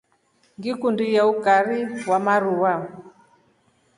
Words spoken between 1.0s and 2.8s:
ilya ukari wa maruva.